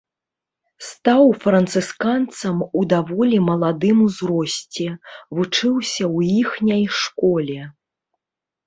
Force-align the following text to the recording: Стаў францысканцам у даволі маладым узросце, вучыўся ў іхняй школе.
Стаў 0.85 1.23
францысканцам 1.43 2.65
у 2.81 2.85
даволі 2.95 3.37
маладым 3.51 3.97
узросце, 4.07 4.87
вучыўся 5.35 6.03
ў 6.17 6.19
іхняй 6.43 6.83
школе. 7.05 7.61